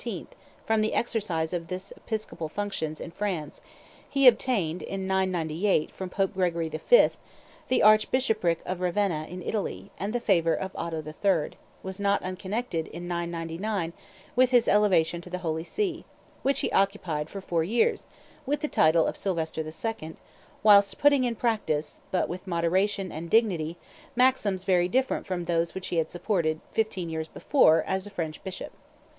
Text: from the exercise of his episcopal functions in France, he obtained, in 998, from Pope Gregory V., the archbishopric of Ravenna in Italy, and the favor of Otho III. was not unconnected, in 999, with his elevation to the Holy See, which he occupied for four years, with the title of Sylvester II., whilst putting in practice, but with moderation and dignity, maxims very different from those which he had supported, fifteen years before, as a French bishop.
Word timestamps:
from 0.65 0.81
the 0.81 0.95
exercise 0.95 1.53
of 1.53 1.69
his 1.69 1.93
episcopal 1.95 2.49
functions 2.49 2.99
in 2.99 3.11
France, 3.11 3.61
he 4.09 4.27
obtained, 4.27 4.81
in 4.81 5.05
998, 5.05 5.91
from 5.91 6.09
Pope 6.09 6.33
Gregory 6.33 6.69
V., 6.69 7.09
the 7.67 7.83
archbishopric 7.83 8.63
of 8.65 8.79
Ravenna 8.79 9.27
in 9.29 9.43
Italy, 9.43 9.91
and 9.99 10.11
the 10.11 10.19
favor 10.19 10.55
of 10.55 10.71
Otho 10.75 11.03
III. 11.05 11.51
was 11.83 11.99
not 11.99 12.23
unconnected, 12.23 12.87
in 12.87 13.07
999, 13.07 13.93
with 14.35 14.49
his 14.49 14.67
elevation 14.67 15.21
to 15.21 15.29
the 15.29 15.37
Holy 15.37 15.63
See, 15.63 16.03
which 16.41 16.61
he 16.61 16.71
occupied 16.71 17.29
for 17.29 17.39
four 17.39 17.63
years, 17.63 18.07
with 18.43 18.61
the 18.61 18.67
title 18.67 19.05
of 19.05 19.15
Sylvester 19.15 19.63
II., 19.63 20.15
whilst 20.63 20.97
putting 20.97 21.25
in 21.25 21.35
practice, 21.35 22.01
but 22.09 22.27
with 22.27 22.47
moderation 22.47 23.11
and 23.11 23.29
dignity, 23.29 23.77
maxims 24.15 24.63
very 24.63 24.87
different 24.87 25.27
from 25.27 25.45
those 25.45 25.75
which 25.75 25.89
he 25.89 25.97
had 25.97 26.09
supported, 26.09 26.59
fifteen 26.71 27.07
years 27.07 27.27
before, 27.27 27.83
as 27.83 28.07
a 28.07 28.09
French 28.09 28.43
bishop. 28.43 28.71